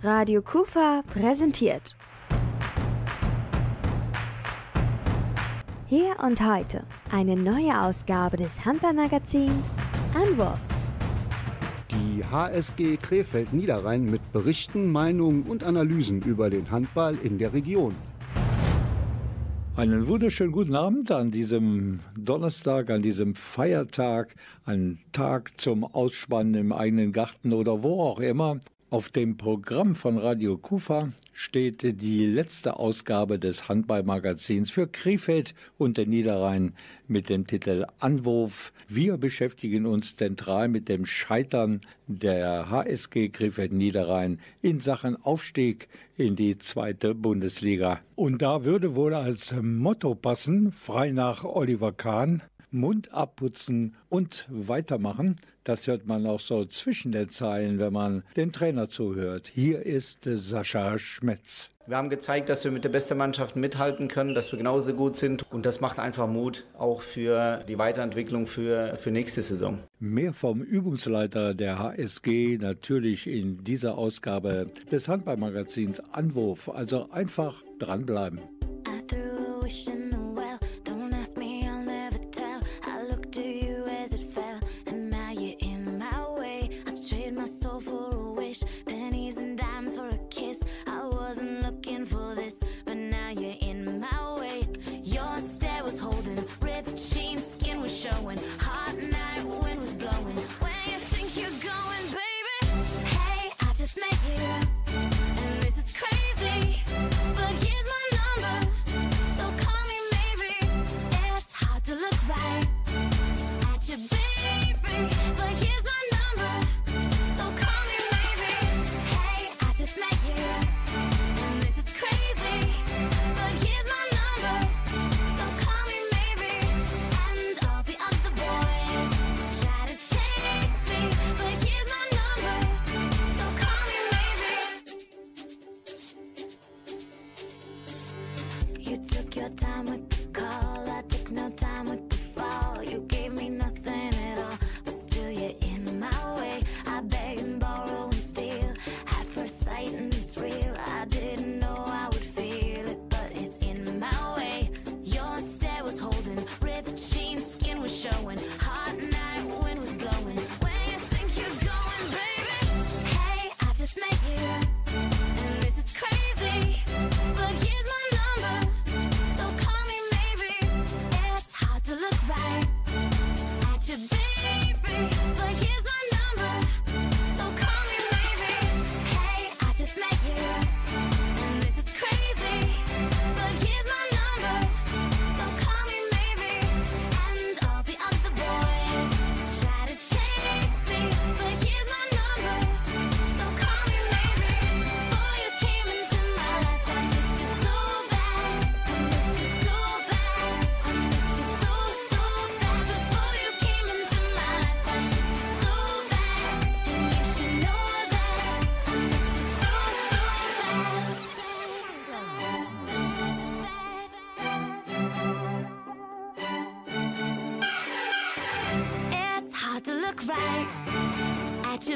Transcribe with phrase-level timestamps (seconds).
[0.00, 1.96] Radio Kufa präsentiert.
[5.88, 9.74] Hier und heute eine neue Ausgabe des Handballmagazins
[10.14, 10.60] Anwurf.
[11.90, 17.96] Die HSG Krefeld Niederrhein mit Berichten, Meinungen und Analysen über den Handball in der Region.
[19.74, 26.72] Einen wunderschönen guten Abend an diesem Donnerstag, an diesem Feiertag, ein Tag zum Ausspannen im
[26.72, 28.60] eigenen Garten oder wo auch immer.
[28.90, 35.98] Auf dem Programm von Radio Kufa steht die letzte Ausgabe des Handballmagazins für Krefeld und
[35.98, 36.72] den Niederrhein
[37.06, 38.72] mit dem Titel Anwurf.
[38.88, 46.34] Wir beschäftigen uns zentral mit dem Scheitern der HSG Krefeld Niederrhein in Sachen Aufstieg in
[46.34, 48.00] die zweite Bundesliga.
[48.14, 55.36] Und da würde wohl als Motto passen, frei nach Oliver Kahn, Mund abputzen und weitermachen.
[55.64, 59.50] Das hört man auch so zwischen den Zeilen, wenn man dem Trainer zuhört.
[59.52, 61.70] Hier ist Sascha Schmetz.
[61.86, 65.16] Wir haben gezeigt, dass wir mit der besten Mannschaft mithalten können, dass wir genauso gut
[65.16, 65.50] sind.
[65.50, 69.78] Und das macht einfach Mut, auch für die Weiterentwicklung für, für nächste Saison.
[69.98, 76.68] Mehr vom Übungsleiter der HSG natürlich in dieser Ausgabe des Handballmagazins Anwurf.
[76.68, 78.40] Also einfach dranbleiben.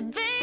[0.03, 0.42] to be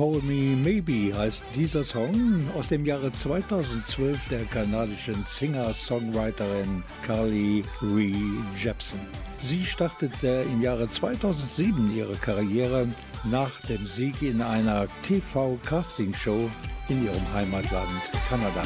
[0.00, 8.42] Call Me Maybe heißt dieser Song aus dem Jahre 2012 der kanadischen Singer-Songwriterin Carly Rae
[8.56, 8.98] Jepsen.
[9.36, 12.86] Sie startete im Jahre 2007 ihre Karriere
[13.24, 16.48] nach dem Sieg in einer TV-Casting-Show
[16.88, 18.00] in ihrem Heimatland
[18.30, 18.62] Kanada.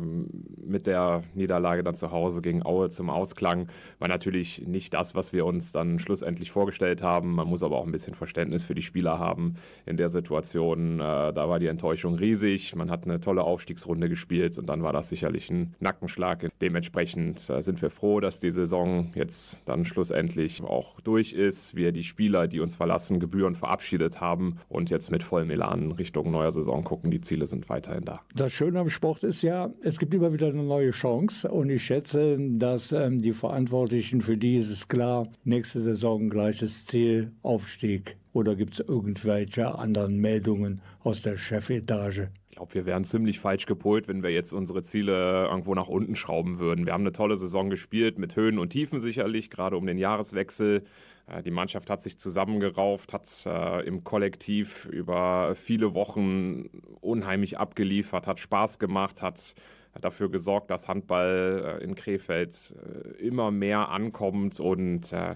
[0.63, 3.67] mit der Niederlage dann zu Hause gegen Aue zum Ausklang.
[3.97, 7.33] War natürlich nicht das, was wir uns dann schlussendlich vorgestellt haben.
[7.33, 9.55] Man muss aber auch ein bisschen Verständnis für die Spieler haben
[9.87, 10.99] in der Situation.
[10.99, 12.75] Äh, da war die Enttäuschung riesig.
[12.75, 16.47] Man hat eine tolle Aufstiegsrunde gespielt und dann war das sicherlich ein Nackenschlag.
[16.61, 21.75] Dementsprechend äh, sind wir froh, dass die Saison jetzt dann schlussendlich auch durch ist.
[21.75, 26.31] Wir die Spieler, die uns verlassen, Gebühren verabschiedet haben und jetzt mit vollem Elan Richtung
[26.31, 27.11] neuer Saison gucken.
[27.11, 28.21] Die Ziele sind weiterhin da.
[28.35, 31.83] Das Schöne am Sport ist ja, es gibt immer wieder eine neue Chance und ich
[31.83, 38.17] schätze, dass ähm, die Verantwortlichen für die ist es klar, nächste Saison gleiches Ziel, Aufstieg.
[38.33, 42.29] Oder gibt es irgendwelche anderen Meldungen aus der Chefetage?
[42.49, 46.15] Ich glaube, wir wären ziemlich falsch gepolt, wenn wir jetzt unsere Ziele irgendwo nach unten
[46.15, 46.85] schrauben würden.
[46.85, 50.83] Wir haben eine tolle Saison gespielt, mit Höhen und Tiefen sicherlich, gerade um den Jahreswechsel.
[51.27, 56.65] Äh, die Mannschaft hat sich zusammengerauft, hat äh, im Kollektiv über viele Wochen
[57.01, 59.53] unheimlich abgeliefert, hat Spaß gemacht, hat
[60.01, 65.35] dafür gesorgt, dass Handball äh, in Krefeld äh, immer mehr ankommt und äh,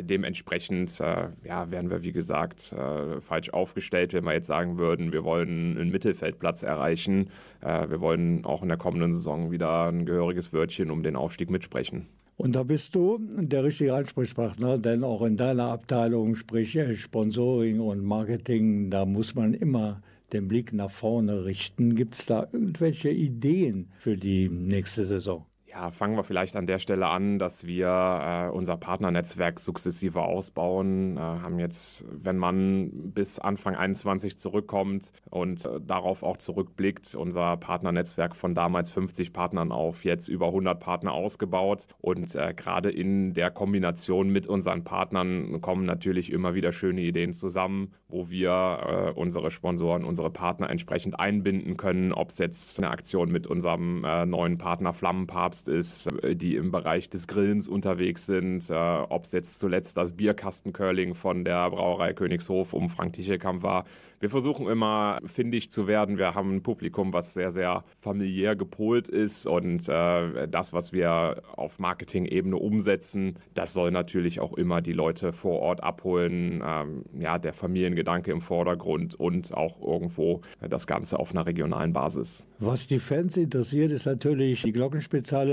[0.00, 2.74] Dementsprechend äh, ja, wären wir, wie gesagt,
[3.20, 7.28] falsch aufgestellt, wenn wir jetzt sagen würden, wir wollen einen Mittelfeldplatz erreichen.
[7.60, 12.08] Wir wollen auch in der kommenden Saison wieder ein gehöriges Wörtchen um den Aufstieg mitsprechen.
[12.36, 18.04] Und da bist du der richtige Ansprechpartner, denn auch in deiner Abteilung, sprich Sponsoring und
[18.04, 20.02] Marketing, da muss man immer
[20.32, 21.94] den Blick nach vorne richten.
[21.94, 25.46] Gibt es da irgendwelche Ideen für die nächste Saison?
[25.74, 31.16] Ja, fangen wir vielleicht an der Stelle an, dass wir äh, unser Partnernetzwerk sukzessive ausbauen.
[31.16, 37.56] Äh, haben jetzt, wenn man bis Anfang 21 zurückkommt und äh, darauf auch zurückblickt, unser
[37.56, 41.88] Partnernetzwerk von damals 50 Partnern auf jetzt über 100 Partner ausgebaut.
[42.00, 47.32] Und äh, gerade in der Kombination mit unseren Partnern kommen natürlich immer wieder schöne Ideen
[47.32, 52.12] zusammen, wo wir äh, unsere Sponsoren, unsere Partner entsprechend einbinden können.
[52.12, 56.56] Ob es jetzt eine Aktion mit unserem äh, neuen Partner Flammenpapst Gast ist, äh, die
[56.56, 61.70] im Bereich des Grillens unterwegs sind, äh, ob es jetzt zuletzt das Bierkasten-Curling von der
[61.70, 63.84] Brauerei Königshof um Frank Tichelkamp war.
[64.20, 66.16] Wir versuchen immer findig zu werden.
[66.16, 71.42] Wir haben ein Publikum, was sehr, sehr familiär gepolt ist und äh, das, was wir
[71.56, 76.62] auf Marketing-Ebene umsetzen, das soll natürlich auch immer die Leute vor Ort abholen.
[76.66, 82.44] Ähm, ja, der Familiengedanke im Vordergrund und auch irgendwo das Ganze auf einer regionalen Basis.
[82.60, 84.72] Was die Fans interessiert, ist natürlich, die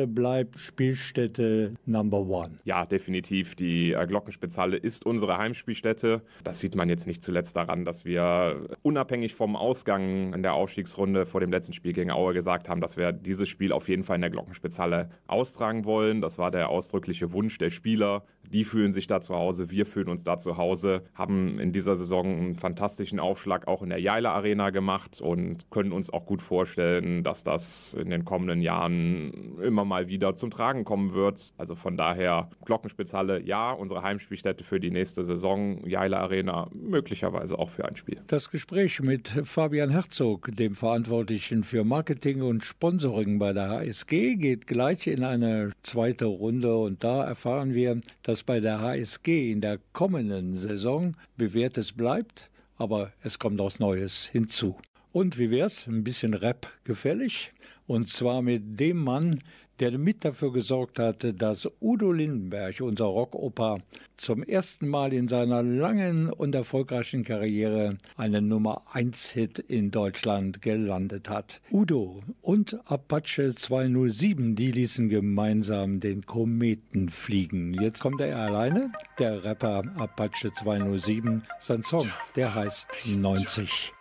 [0.02, 2.58] Glockenspitzhalle bleibt Spielstätte Number One.
[2.64, 3.56] Ja, definitiv.
[3.56, 6.22] Die äh, Glockenspitzhalle ist unsere Heimspielstätte.
[6.44, 11.26] Das sieht man jetzt nicht zuletzt daran, dass wir unabhängig vom Ausgang in der Aufstiegsrunde
[11.26, 14.16] vor dem letzten Spiel gegen Aue gesagt haben, dass wir dieses Spiel auf jeden Fall
[14.16, 16.22] in der Glockenspitzhalle austragen wollen.
[16.22, 18.24] Das war der ausdrückliche Wunsch der Spieler.
[18.52, 21.96] Die fühlen sich da zu Hause, wir fühlen uns da zu Hause, haben in dieser
[21.96, 26.42] Saison einen fantastischen Aufschlag auch in der Jaila Arena gemacht und können uns auch gut
[26.42, 31.54] vorstellen, dass das in den kommenden Jahren immer mal wieder zum Tragen kommen wird.
[31.58, 37.70] Also von daher Glockenspitzhalle, ja, unsere Heimspielstätte für die nächste Saison, Jaila Arena möglicherweise auch
[37.70, 38.22] für ein Spiel.
[38.28, 44.68] Das Gespräch mit Fabian Herzog, dem Verantwortlichen für Marketing und Sponsoring bei der HSG, geht
[44.68, 49.80] gleich in eine zweite Runde und da erfahren wir, dass bei der HSG in der
[49.94, 54.78] kommenden Saison bewährtes bleibt, aber es kommt auch Neues hinzu.
[55.12, 55.88] Und wie wär's?
[55.88, 57.54] Ein bisschen Rap gefällig?
[57.88, 59.40] Und zwar mit dem Mann,
[59.82, 63.80] der mit dafür gesorgt hatte, dass Udo Lindenberg, unser Rockoper,
[64.16, 70.62] zum ersten Mal in seiner langen und erfolgreichen Karriere einen Nummer 1 Hit in Deutschland
[70.62, 71.62] gelandet hat.
[71.72, 77.74] Udo und Apache 207, die ließen gemeinsam den Kometen fliegen.
[77.74, 83.94] Jetzt kommt er alleine, der Rapper Apache 207, sein Song, der heißt 90.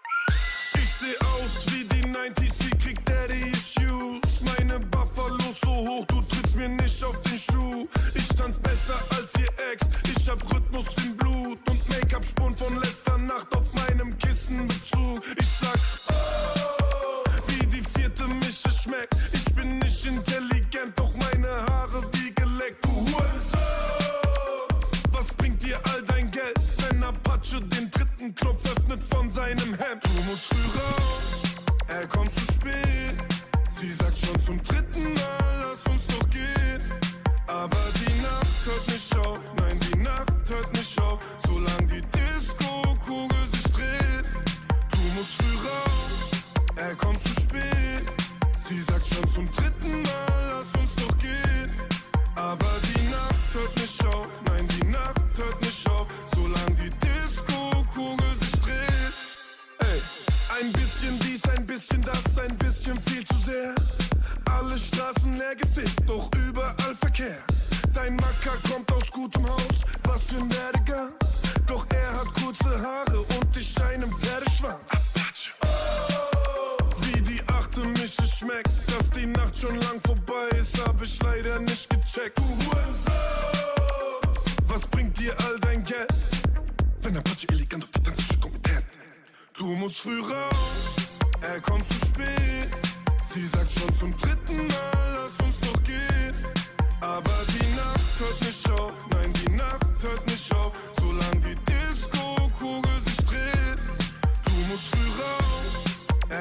[0.75, 1.80] Ich seh aus wie
[7.41, 7.89] Schuh.
[8.15, 12.90] Ich tanz besser als ihr Ex, ich hab Rhythmus im Blut und Make-up-Spuren von letzter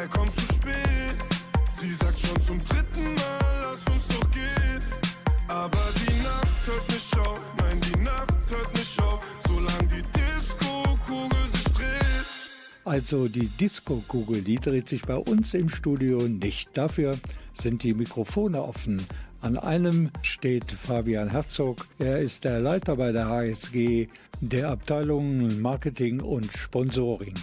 [0.01, 1.15] er kommt zu spät.
[1.79, 4.83] Sie sagt schon zum dritten Mal, lass uns doch gehen.
[5.47, 11.43] Aber die Nacht hört nicht auf, nein, die Nacht hört nicht auf, solange die Disco-Kugel
[11.53, 12.25] sich dreht.
[12.85, 16.69] Also die Disco-Kugel, die dreht sich bei uns im Studio nicht.
[16.77, 17.17] Dafür
[17.53, 19.05] sind die Mikrofone offen.
[19.41, 21.87] An einem steht Fabian Herzog.
[21.97, 24.07] Er ist der Leiter bei der HSG
[24.41, 27.35] der Abteilung Marketing und Sponsoring.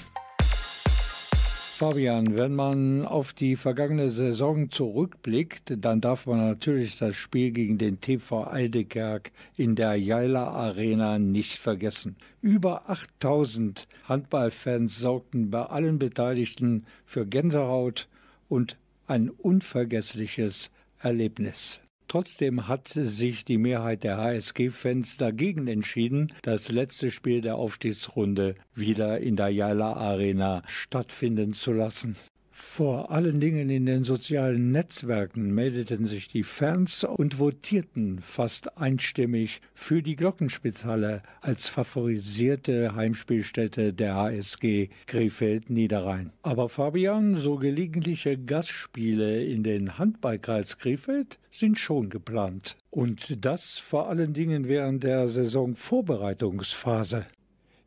[1.76, 7.76] Fabian, wenn man auf die vergangene Saison zurückblickt, dann darf man natürlich das Spiel gegen
[7.76, 12.16] den TV Eidekerk in der Jaila Arena nicht vergessen.
[12.40, 18.08] Über 8000 Handballfans sorgten bei allen Beteiligten für Gänsehaut
[18.48, 21.82] und ein unvergessliches Erlebnis.
[22.08, 29.18] Trotzdem hat sich die Mehrheit der HSG-Fans dagegen entschieden, das letzte Spiel der Aufstiegsrunde wieder
[29.18, 32.16] in der Jala Arena stattfinden zu lassen.
[32.58, 39.60] Vor allen Dingen in den sozialen Netzwerken meldeten sich die Fans und votierten fast einstimmig
[39.74, 46.32] für die Glockenspitzhalle als favorisierte Heimspielstätte der HSG Krefeld-Niederrhein.
[46.42, 52.78] Aber Fabian, so gelegentliche Gastspiele in den Handballkreis Krefeld sind schon geplant.
[52.88, 57.26] Und das vor allen Dingen während der Saisonvorbereitungsphase.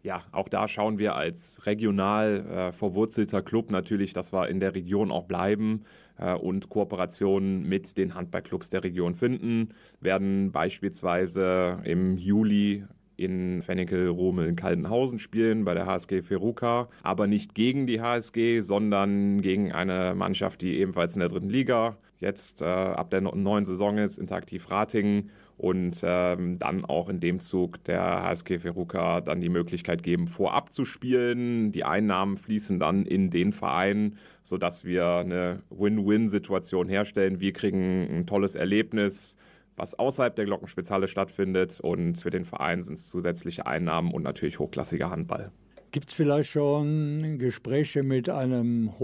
[0.09, 4.73] Ja, auch da schauen wir als regional äh, verwurzelter Club natürlich, dass wir in der
[4.73, 5.83] Region auch bleiben
[6.17, 9.69] äh, und Kooperationen mit den Handballclubs der Region finden.
[10.01, 12.85] Werden beispielsweise im Juli
[13.17, 18.61] in Fennekel, Rummel, in Kaltenhausen spielen bei der HSG Feruka, aber nicht gegen die HSG,
[18.61, 23.65] sondern gegen eine Mannschaft, die ebenfalls in der dritten Liga jetzt äh, ab der neuen
[23.67, 29.41] Saison ist, Interaktiv Ratingen und ähm, dann auch in dem Zug der HSG Feruka dann
[29.41, 31.73] die Möglichkeit geben, vorab zu spielen.
[31.73, 37.41] Die Einnahmen fließen dann in den Verein, sodass wir eine Win-Win-Situation herstellen.
[37.41, 39.35] Wir kriegen ein tolles Erlebnis,
[39.75, 44.59] was außerhalb der Glockenspitzhalle stattfindet und für den Verein sind es zusätzliche Einnahmen und natürlich
[44.59, 45.51] hochklassiger Handball.
[45.91, 48.97] Gibt es vielleicht schon Gespräche mit einem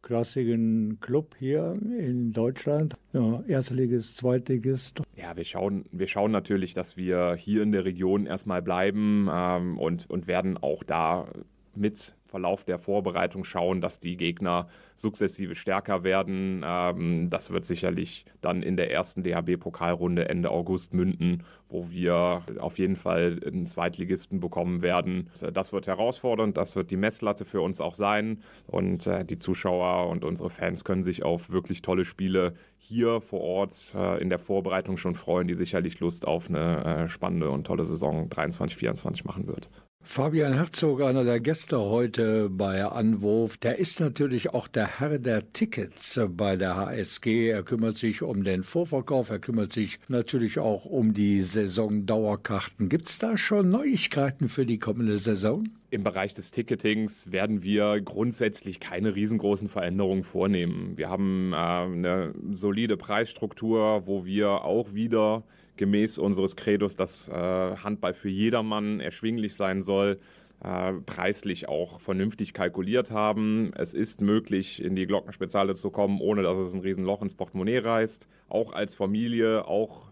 [0.00, 2.94] hochklassigen Club hier in Deutschland?
[3.12, 5.02] Ja, Erstligist, Zweitligist?
[5.16, 9.78] Ja, wir schauen, wir schauen natürlich, dass wir hier in der Region erstmal bleiben ähm,
[9.78, 11.28] und, und werden auch da
[11.74, 16.62] mit Verlauf der Vorbereitung schauen, dass die Gegner sukzessive stärker werden.
[16.64, 22.78] Ähm, das wird sicherlich dann in der ersten DHB-Pokalrunde Ende August münden, wo wir auf
[22.78, 25.28] jeden Fall einen Zweitligisten bekommen werden.
[25.52, 28.42] Das wird herausfordernd, das wird die Messlatte für uns auch sein.
[28.66, 33.40] Und äh, die Zuschauer und unsere Fans können sich auf wirklich tolle Spiele hier vor
[33.40, 37.66] Ort äh, in der Vorbereitung schon freuen, die sicherlich Lust auf eine äh, spannende und
[37.66, 39.68] tolle Saison 23-24 machen wird.
[40.02, 45.52] Fabian Herzog, einer der Gäste heute bei Anwurf, der ist natürlich auch der Herr der
[45.52, 47.48] Tickets bei der HSG.
[47.48, 52.88] Er kümmert sich um den Vorverkauf, er kümmert sich natürlich auch um die Saisondauerkarten.
[52.88, 55.68] Gibt es da schon Neuigkeiten für die kommende Saison?
[55.90, 60.96] Im Bereich des Ticketings werden wir grundsätzlich keine riesengroßen Veränderungen vornehmen.
[60.96, 65.44] Wir haben äh, eine solide Preisstruktur, wo wir auch wieder
[65.80, 70.20] gemäß unseres Credos, dass äh, Handball für jedermann erschwinglich sein soll,
[70.62, 73.72] äh, preislich auch vernünftig kalkuliert haben.
[73.74, 77.78] Es ist möglich, in die Glockenspitzhalle zu kommen, ohne dass es ein Riesenloch ins Portemonnaie
[77.78, 78.28] reißt.
[78.50, 80.10] Auch als Familie, auch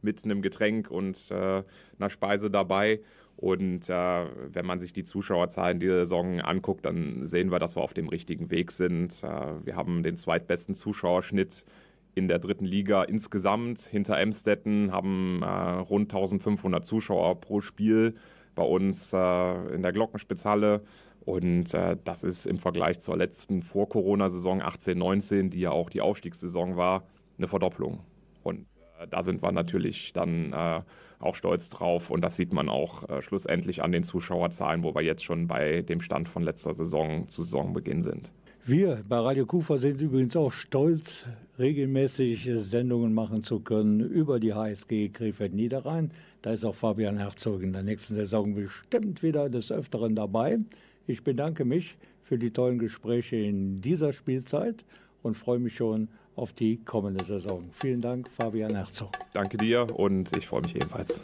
[0.00, 1.62] mit einem Getränk und äh,
[1.98, 3.00] einer Speise dabei.
[3.36, 7.82] Und äh, wenn man sich die Zuschauerzahlen dieser Saison anguckt, dann sehen wir, dass wir
[7.82, 9.22] auf dem richtigen Weg sind.
[9.22, 11.66] Äh, wir haben den zweitbesten Zuschauerschnitt
[12.14, 13.80] in der dritten Liga insgesamt.
[13.80, 18.14] Hinter Emstetten haben äh, rund 1500 Zuschauer pro Spiel
[18.54, 20.82] bei uns äh, in der Glockenspitzhalle.
[21.24, 26.76] Und äh, das ist im Vergleich zur letzten Vor-Corona-Saison 18-19, die ja auch die Aufstiegssaison
[26.76, 27.04] war,
[27.38, 28.00] eine Verdopplung.
[28.42, 28.66] Und
[29.00, 30.80] äh, da sind wir natürlich dann äh,
[31.20, 32.10] auch stolz drauf.
[32.10, 35.82] Und das sieht man auch äh, schlussendlich an den Zuschauerzahlen, wo wir jetzt schon bei
[35.82, 38.32] dem Stand von letzter Saison zu Saisonbeginn sind.
[38.64, 41.26] Wir bei Radio Kufa sind übrigens auch stolz,
[41.58, 46.12] regelmäßig Sendungen machen zu können über die HSG Krefeld Niederrhein.
[46.42, 50.60] Da ist auch Fabian Herzog in der nächsten Saison bestimmt wieder des Öfteren dabei.
[51.08, 54.84] Ich bedanke mich für die tollen Gespräche in dieser Spielzeit
[55.24, 57.68] und freue mich schon auf die kommende Saison.
[57.72, 59.10] Vielen Dank, Fabian Herzog.
[59.32, 61.20] Danke dir und ich freue mich ebenfalls.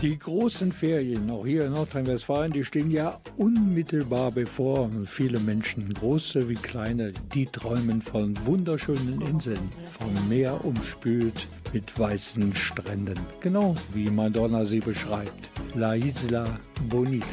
[0.00, 4.82] Die großen Ferien, auch hier in Nordrhein-Westfalen, die stehen ja unmittelbar bevor.
[4.82, 11.98] Und viele Menschen, große wie kleine, die träumen von wunderschönen Inseln, vom Meer umspült mit
[11.98, 13.18] weißen Stränden.
[13.40, 15.50] Genau wie Madonna sie beschreibt.
[15.74, 16.44] La Isla
[16.88, 17.26] Bonita.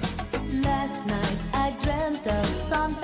[0.63, 2.95] Last night I dreamt of San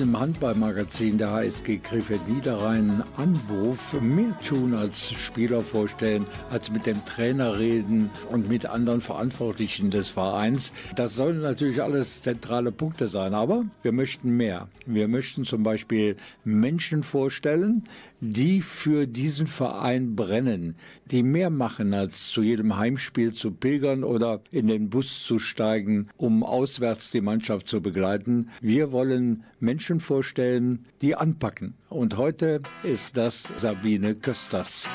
[0.00, 7.04] diesem Handballmagazin der HSG Krefeld Niederrhein Anwurf mehr tun als Spieler vorstellen, als mit dem
[7.04, 10.72] Trainer reden und mit anderen Verantwortlichen des Vereins.
[10.96, 14.70] Das sollen natürlich alles zentrale Punkte sein, aber wir möchten mehr.
[14.86, 17.84] Wir möchten zum Beispiel Menschen vorstellen,
[18.20, 24.40] die für diesen Verein brennen, die mehr machen, als zu jedem Heimspiel zu pilgern oder
[24.50, 28.48] in den Bus zu steigen, um auswärts die Mannschaft zu begleiten.
[28.62, 31.74] Wir wollen Menschen vorstellen, die anpacken.
[31.88, 34.88] Und heute ist das Sabine Kösters.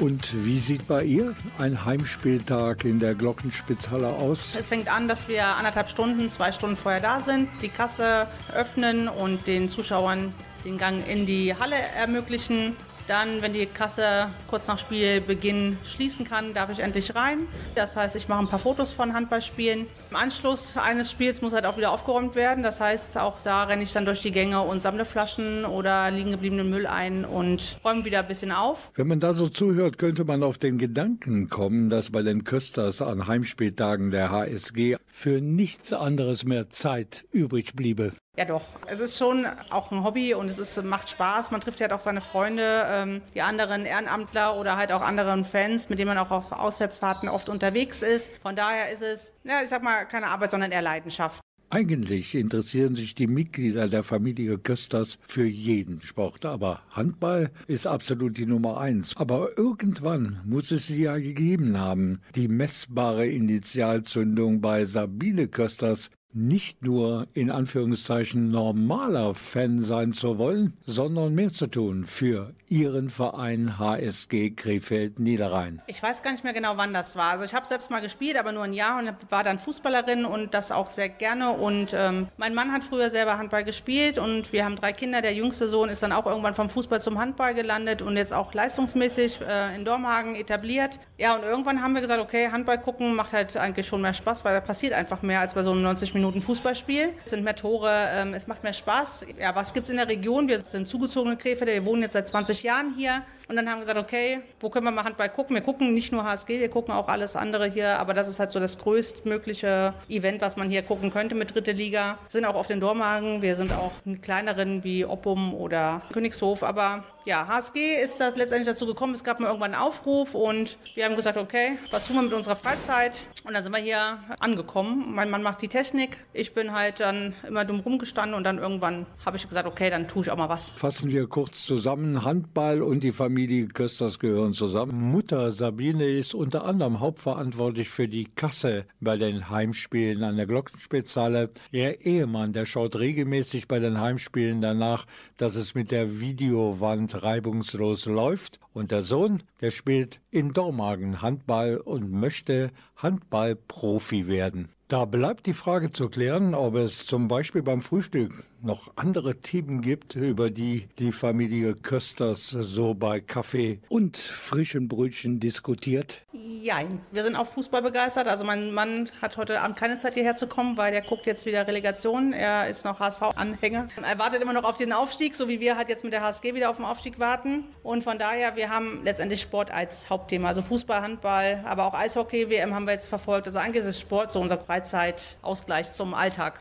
[0.00, 4.56] Und wie sieht bei ihr ein Heimspieltag in der Glockenspitzhalle aus?
[4.56, 9.08] Es fängt an, dass wir anderthalb Stunden, zwei Stunden vorher da sind, die Kasse öffnen
[9.08, 12.76] und den Zuschauern den Gang in die Halle ermöglichen.
[13.06, 17.40] Dann, wenn die Kasse kurz nach Spielbeginn schließen kann, darf ich endlich rein.
[17.74, 19.86] Das heißt, ich mache ein paar Fotos von Handballspielen.
[20.10, 22.62] Im Anschluss eines Spiels muss halt auch wieder aufgeräumt werden.
[22.64, 26.30] Das heißt, auch da renne ich dann durch die Gänge und sammle Flaschen oder liegen
[26.30, 28.90] gebliebenen Müll ein und räume wieder ein bisschen auf.
[28.94, 33.02] Wenn man da so zuhört, könnte man auf den Gedanken kommen, dass bei den Kösters
[33.02, 38.12] an Heimspieltagen der HSG für nichts anderes mehr Zeit übrig bliebe.
[38.36, 38.62] Ja, doch.
[38.86, 41.52] Es ist schon auch ein Hobby und es ist, macht Spaß.
[41.52, 45.44] Man trifft ja halt auch seine Freunde, ähm, die anderen Ehrenamtler oder halt auch anderen
[45.44, 48.32] Fans, mit denen man auch auf Auswärtsfahrten oft unterwegs ist.
[48.42, 51.40] Von daher ist es, ja, ich sag mal, keine Arbeit, sondern eher Leidenschaft.
[51.70, 58.38] Eigentlich interessieren sich die Mitglieder der Familie Kösters für jeden Sport, aber Handball ist absolut
[58.38, 59.16] die Nummer eins.
[59.16, 66.82] Aber irgendwann muss es sie ja gegeben haben, die messbare Initialzündung bei Sabine Kösters, nicht
[66.82, 73.78] nur in Anführungszeichen normaler Fan sein zu wollen, sondern mehr zu tun für ihren Verein
[73.78, 75.80] HSG Krefeld Niederrhein.
[75.86, 77.30] Ich weiß gar nicht mehr genau, wann das war.
[77.30, 80.54] Also ich habe selbst mal gespielt, aber nur ein Jahr und war dann Fußballerin und
[80.54, 81.52] das auch sehr gerne.
[81.52, 85.22] Und ähm, mein Mann hat früher selber Handball gespielt und wir haben drei Kinder.
[85.22, 88.52] Der jüngste Sohn ist dann auch irgendwann vom Fußball zum Handball gelandet und jetzt auch
[88.52, 90.98] leistungsmäßig äh, in Dormagen etabliert.
[91.16, 94.44] Ja, und irgendwann haben wir gesagt, okay, Handball gucken macht halt eigentlich schon mehr Spaß,
[94.44, 97.10] weil da passiert einfach mehr als bei so einem 90 Minuten Minuten Fußballspiel.
[97.22, 99.26] Es sind mehr Tore, ähm, es macht mehr Spaß.
[99.38, 100.48] Ja, was gibt es in der Region?
[100.48, 103.86] Wir sind zugezogene Krefeld, wir wohnen jetzt seit 20 Jahren hier und dann haben wir
[103.86, 105.54] gesagt, okay, wo können wir mal Handball gucken?
[105.54, 108.52] Wir gucken nicht nur HSG, wir gucken auch alles andere hier, aber das ist halt
[108.52, 112.18] so das größtmögliche Event, was man hier gucken könnte mit dritte Liga.
[112.22, 116.62] Wir sind auch auf den Dormagen, wir sind auch in kleineren wie Oppum oder Königshof,
[116.62, 119.14] aber ja, HSG ist das letztendlich dazu gekommen.
[119.14, 122.32] Es gab mal irgendwann einen Aufruf und wir haben gesagt, okay, was tun wir mit
[122.32, 123.24] unserer Freizeit?
[123.44, 125.14] Und dann sind wir hier angekommen.
[125.14, 126.18] Mein Mann macht die Technik.
[126.32, 130.06] Ich bin halt dann immer dumm rumgestanden und dann irgendwann habe ich gesagt, okay, dann
[130.06, 130.70] tue ich auch mal was.
[130.70, 132.24] Fassen wir kurz zusammen.
[132.24, 135.00] Handball und die Familie Kösters gehören zusammen.
[135.00, 141.50] Mutter Sabine ist unter anderem hauptverantwortlich für die Kasse bei den Heimspielen an der Glockenspitzhalle.
[141.72, 145.06] Ihr Ehemann, der schaut regelmäßig bei den Heimspielen danach,
[145.36, 148.60] dass es mit der Videowand reibungslos läuft.
[148.72, 154.68] Und der Sohn, der spielt in Dormagen Handball und möchte Handballprofi werden.
[154.88, 159.80] Da bleibt die Frage zu klären, ob es zum Beispiel beim Frühstück noch andere Themen
[159.80, 166.22] gibt, über die die Familie Kösters so bei Kaffee und frischen Brötchen diskutiert?
[166.32, 166.78] Ja,
[167.12, 168.26] wir sind auch Fußball begeistert.
[168.26, 171.46] Also mein Mann hat heute Abend keine Zeit hierher zu kommen, weil er guckt jetzt
[171.46, 172.32] wieder Relegation.
[172.32, 173.88] Er ist noch HSV-Anhänger.
[174.02, 176.54] Er wartet immer noch auf den Aufstieg, so wie wir halt jetzt mit der HSG
[176.54, 177.64] wieder auf den Aufstieg warten.
[177.82, 180.48] Und von daher, wir haben letztendlich Sport als Hauptthema.
[180.48, 183.46] Also Fußball, Handball, aber auch Eishockey, WM haben wir jetzt verfolgt.
[183.46, 186.60] Also eigentlich ist Sport so unser Freizeitausgleich zum Alltag.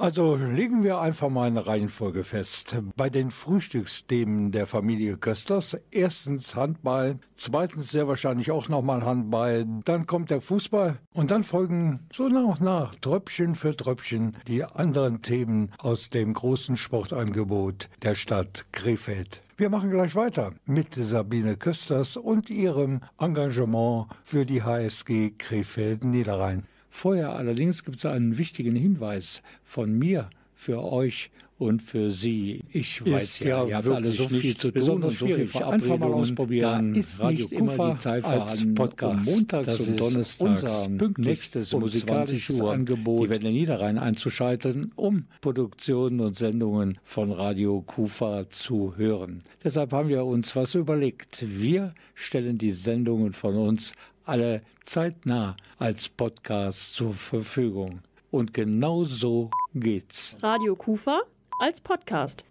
[0.00, 2.80] Also legen wir einfach mal eine Reihenfolge fest.
[2.94, 10.06] Bei den Frühstücksthemen der Familie Kösters, erstens Handball, zweitens sehr wahrscheinlich auch nochmal Handball, dann
[10.06, 15.20] kommt der Fußball und dann folgen so nach und nach, Tröpfchen für Tröpfchen, die anderen
[15.20, 19.40] Themen aus dem großen Sportangebot der Stadt Krefeld.
[19.56, 26.68] Wir machen gleich weiter mit Sabine Kösters und ihrem Engagement für die HSG Krefeld Niederrhein.
[26.98, 32.64] Vorher allerdings gibt es einen wichtigen Hinweis von mir für euch und für Sie.
[32.72, 36.12] Ich weiß ja, ihr habt alle so viel zu tun und so viel Einfach mal
[36.12, 36.94] ausprobieren.
[36.94, 39.30] Da ist Radio nicht immer die Zeit als Podcast.
[39.30, 45.26] Montags das und Donnerstags unser nächstes um musikalisches Uhr Angebot, die Wende Niederrhein einzuschalten, um
[45.40, 49.44] Produktionen und Sendungen von Radio Kufa zu hören.
[49.62, 51.44] Deshalb haben wir uns was überlegt.
[51.46, 53.94] Wir stellen die Sendungen von uns
[54.28, 58.00] alle zeitnah als Podcast zur Verfügung.
[58.30, 60.36] Und genau so geht's.
[60.42, 61.22] Radio Kufa
[61.60, 62.44] als Podcast.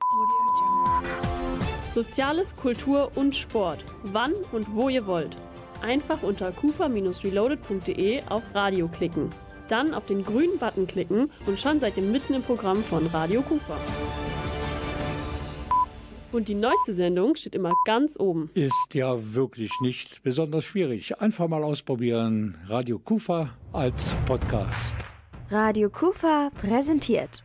[1.94, 3.84] Soziales, Kultur und Sport.
[4.04, 5.36] Wann und wo ihr wollt.
[5.82, 9.30] Einfach unter kufa-reloaded.de auf Radio klicken.
[9.68, 13.42] Dann auf den grünen Button klicken und schon seid ihr mitten im Programm von Radio
[13.42, 13.78] Kufa.
[16.32, 18.50] Und die neueste Sendung steht immer ganz oben.
[18.54, 21.20] Ist ja wirklich nicht besonders schwierig.
[21.22, 22.58] Einfach mal ausprobieren.
[22.68, 24.98] Radio Kufa als Podcast.
[25.50, 27.44] Radio Kufa präsentiert.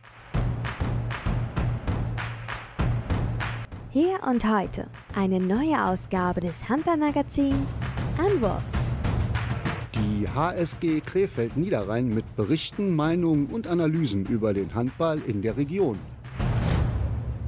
[3.91, 7.79] Hier und heute eine neue Ausgabe des Handballmagazins
[8.17, 8.63] Anwurf.
[9.95, 15.97] Die HSG Krefeld Niederrhein mit Berichten, Meinungen und Analysen über den Handball in der Region.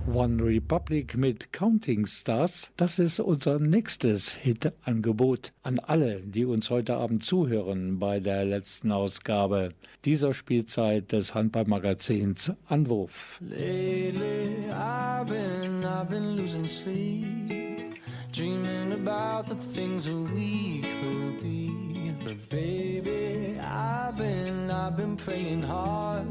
[0.07, 2.69] One Republic mit Counting Stars.
[2.77, 8.91] Das ist unser nächstes Hit-Angebot an alle, die uns heute Abend zuhören bei der letzten
[8.91, 9.73] Ausgabe
[10.05, 13.41] dieser Spielzeit des Handballmagazins Anwurf.
[13.41, 16.37] Lately, I've been, I've been
[18.31, 21.64] dreaming about the things we could be.
[22.25, 26.25] But baby, I've been, I've been praying hard.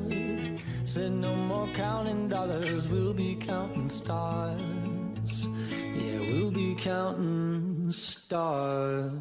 [0.85, 5.47] Said no more counting dollars, we'll be counting stars.
[5.95, 9.13] Yeah, we'll be counting stars.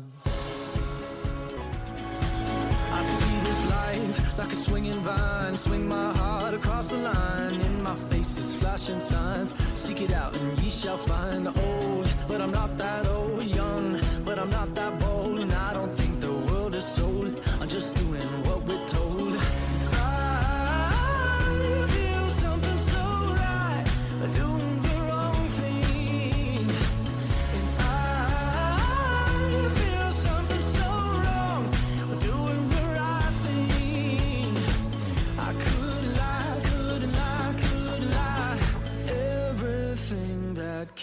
[2.91, 5.55] I see this life like a swinging vine.
[5.55, 7.61] Swing my heart across the line.
[7.61, 9.53] In my face is flashing signs.
[9.75, 11.47] Seek it out and ye shall find.
[11.47, 13.43] Old, but I'm not that old.
[13.43, 15.02] Young, but I'm not that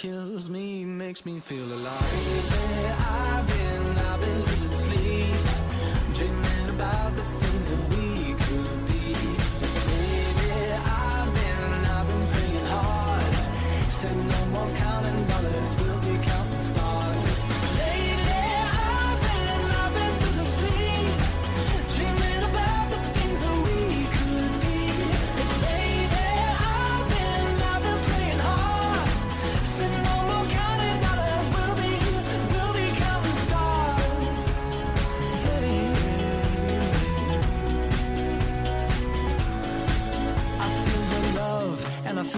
[0.00, 2.00] kills me makes me feel alive.
[2.02, 3.29] I've been,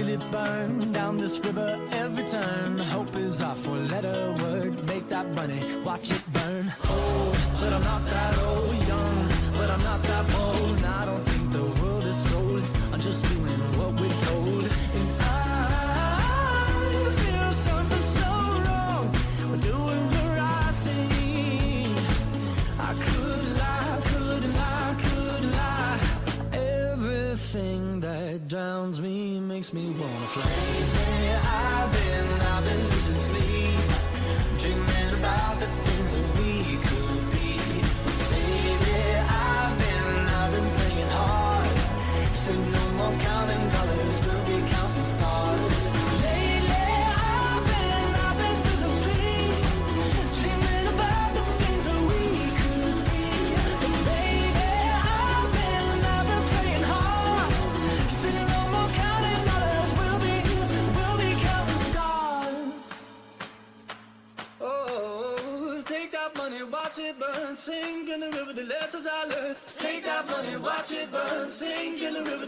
[0.02, 2.78] feel it burn down this river every turn.
[2.78, 4.86] Hope is our four letter word.
[4.88, 6.72] Make that money, watch it burn.
[6.90, 8.88] Old, but I'm not that old.
[8.88, 10.76] Young, but I'm not that bold.
[10.76, 12.64] And I don't think the world is sold.
[12.92, 13.24] I'm just
[30.36, 30.91] me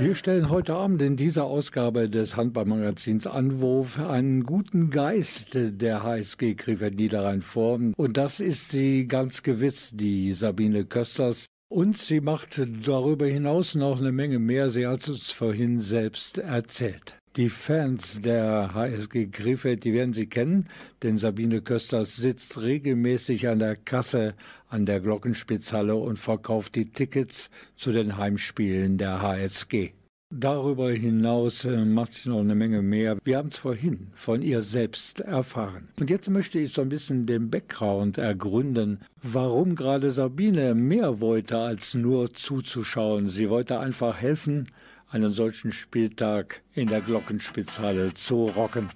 [0.00, 6.54] Wir stellen heute Abend in dieser Ausgabe des Handballmagazins Anwurf einen guten Geist der HSG
[6.54, 7.78] Krefeld Niederrhein vor.
[7.98, 11.44] Und das ist sie ganz gewiss, die Sabine Kösters.
[11.68, 14.70] Und sie macht darüber hinaus noch eine Menge mehr.
[14.70, 17.19] Sie hat es uns vorhin selbst erzählt.
[17.36, 20.68] Die Fans der HSG Krefeld, die werden Sie kennen,
[21.04, 24.34] denn Sabine Kösters sitzt regelmäßig an der Kasse
[24.68, 29.92] an der Glockenspitzhalle und verkauft die Tickets zu den Heimspielen der HSG.
[30.32, 33.18] Darüber hinaus äh, macht sie noch eine Menge mehr.
[33.24, 35.88] Wir haben es vorhin von ihr selbst erfahren.
[35.98, 41.58] Und jetzt möchte ich so ein bisschen den Background ergründen, warum gerade Sabine mehr wollte,
[41.58, 43.26] als nur zuzuschauen.
[43.26, 44.68] Sie wollte einfach helfen,
[45.10, 48.90] einen solchen Spieltag in der Glockenspitzhalle zu rocken.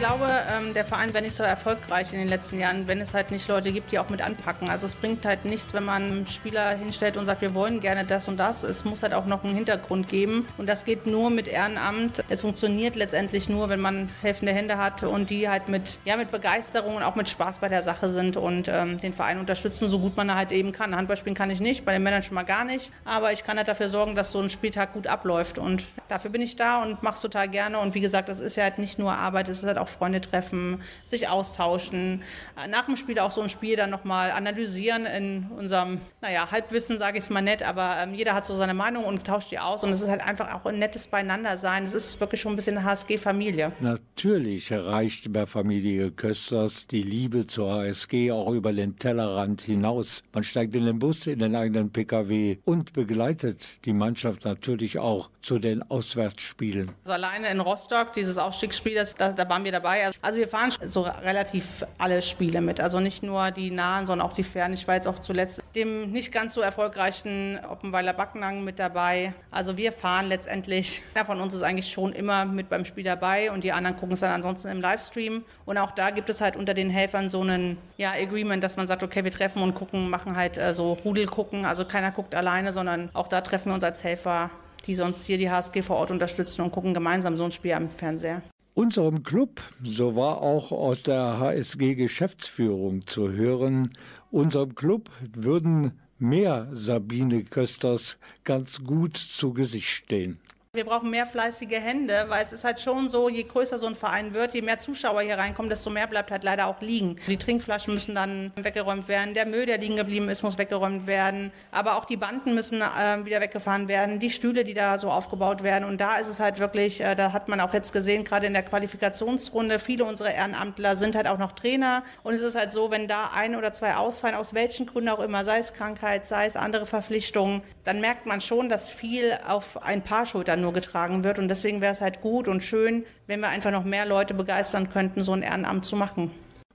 [0.00, 3.30] Glaube, ähm, der Verein wäre nicht so erfolgreich in den letzten Jahren, wenn es halt
[3.30, 4.70] nicht Leute gibt, die auch mit anpacken.
[4.70, 8.06] Also es bringt halt nichts, wenn man einen Spieler hinstellt und sagt, wir wollen gerne
[8.06, 8.62] das und das.
[8.62, 10.48] Es muss halt auch noch einen Hintergrund geben.
[10.56, 12.24] Und das geht nur mit Ehrenamt.
[12.30, 16.30] Es funktioniert letztendlich nur, wenn man helfende Hände hat und die halt mit, ja, mit
[16.30, 19.98] Begeisterung und auch mit Spaß bei der Sache sind und ähm, den Verein unterstützen, so
[19.98, 20.96] gut man halt eben kann.
[20.96, 22.90] Handball spielen kann ich nicht, bei den Männern schon mal gar nicht.
[23.04, 25.58] Aber ich kann halt dafür sorgen, dass so ein Spieltag gut abläuft.
[25.58, 27.78] Und dafür bin ich da und mache es total gerne.
[27.78, 30.20] Und wie gesagt, das ist ja halt nicht nur Arbeit, es ist halt auch Freunde
[30.20, 32.22] treffen, sich austauschen.
[32.62, 36.98] Äh, nach dem Spiel auch so ein Spiel dann nochmal analysieren in unserem, naja, Halbwissen,
[36.98, 39.58] sage ich es mal nett, aber ähm, jeder hat so seine Meinung und tauscht die
[39.58, 39.84] aus.
[39.84, 41.84] Und es ist halt einfach auch ein nettes Beieinandersein.
[41.84, 43.72] Es ist wirklich schon ein bisschen eine HSG-Familie.
[43.80, 50.22] Natürlich erreicht bei Familie Kösters die Liebe zur HSG auch über den Tellerrand hinaus.
[50.32, 55.30] Man steigt in den Bus, in den eigenen Pkw und begleitet die Mannschaft natürlich auch
[55.40, 56.92] zu den Auswärtsspielen.
[57.04, 59.79] Also alleine in Rostock, dieses Ausstiegsspiel, das, da, da waren wir dabei.
[60.22, 62.80] Also wir fahren so relativ alle Spiele mit.
[62.80, 64.74] Also nicht nur die nahen, sondern auch die fernen.
[64.74, 69.34] Ich war jetzt auch zuletzt dem nicht ganz so erfolgreichen Oppenweiler Backnang mit dabei.
[69.50, 73.50] Also wir fahren letztendlich, einer von uns ist eigentlich schon immer mit beim Spiel dabei
[73.52, 75.44] und die anderen gucken es dann ansonsten im Livestream.
[75.64, 78.86] Und auch da gibt es halt unter den Helfern so einen ja, Agreement, dass man
[78.86, 81.64] sagt, okay, wir treffen und gucken, machen halt äh, so Rudel gucken.
[81.64, 84.50] Also keiner guckt alleine, sondern auch da treffen wir uns als Helfer
[84.86, 87.90] die sonst hier die HSG vor Ort unterstützen und gucken gemeinsam so ein Spiel am
[87.90, 88.42] Fernseher.
[88.80, 93.92] Unserem Club, so war auch aus der HSG Geschäftsführung zu hören,
[94.30, 100.40] unserem Club würden mehr Sabine Kösters ganz gut zu Gesicht stehen.
[100.72, 103.96] Wir brauchen mehr fleißige Hände, weil es ist halt schon so, je größer so ein
[103.96, 107.16] Verein wird, je mehr Zuschauer hier reinkommen, desto mehr bleibt halt leider auch liegen.
[107.26, 111.50] Die Trinkflaschen müssen dann weggeräumt werden, der Müll, der liegen geblieben ist, muss weggeräumt werden,
[111.72, 115.64] aber auch die Banden müssen äh, wieder weggefahren werden, die Stühle, die da so aufgebaut
[115.64, 115.88] werden.
[115.88, 118.52] Und da ist es halt wirklich, äh, da hat man auch jetzt gesehen, gerade in
[118.52, 122.04] der Qualifikationsrunde, viele unserer Ehrenamtler sind halt auch noch Trainer.
[122.22, 125.18] Und es ist halt so, wenn da ein oder zwei ausfallen, aus welchen Gründen auch
[125.18, 129.82] immer, sei es Krankheit, sei es andere Verpflichtungen, dann merkt man schon, dass viel auf
[129.82, 131.38] ein paar Schultern nur getragen wird.
[131.38, 134.90] Und deswegen wäre es halt gut und schön, wenn wir einfach noch mehr Leute begeistern
[134.90, 136.30] könnten, so ein Ehrenamt zu machen.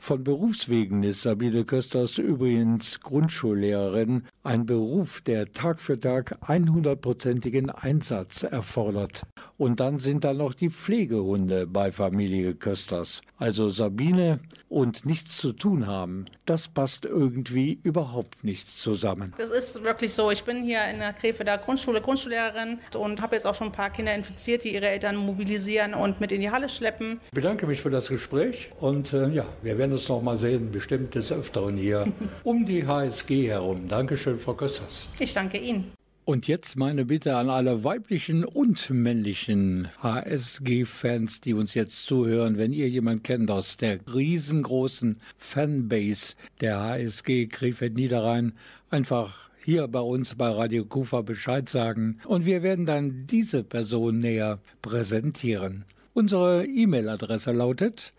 [0.06, 8.44] Von Berufswegen ist Sabine Kösters übrigens Grundschullehrerin, ein Beruf, der Tag für Tag 100-prozentigen Einsatz
[8.44, 9.24] erfordert.
[9.58, 13.22] Und dann sind da noch die Pflegehunde bei Familie Kösters.
[13.40, 19.34] Also Sabine und nichts zu tun haben, das passt irgendwie überhaupt nichts zusammen.
[19.38, 20.30] Das ist wirklich so.
[20.30, 23.90] Ich bin hier in der Krefelder Grundschule Grundschullehrerin und habe jetzt auch schon ein paar
[23.90, 27.20] Kinder infiziert, die ihre Eltern mobilisieren und mit in die Halle schleppen.
[27.26, 30.72] Ich bedanke mich für das Gespräch und äh, ja, wir werden uns noch mal sehen,
[30.72, 32.12] bestimmt des Öfteren hier
[32.44, 33.88] um die HSG herum.
[33.88, 35.08] Dankeschön, Frau Kösters.
[35.20, 35.92] Ich danke Ihnen.
[36.26, 42.74] Und jetzt meine Bitte an alle weiblichen und männlichen HSG-Fans, die uns jetzt zuhören, wenn
[42.74, 48.54] ihr jemand kennt aus der riesengroßen Fanbase der HSG Krefeld Niederrhein,
[48.90, 54.18] einfach hier bei uns bei Radio Kufa Bescheid sagen und wir werden dann diese Person
[54.18, 55.86] näher präsentieren.
[56.14, 58.14] Unsere E-Mail-Adresse lautet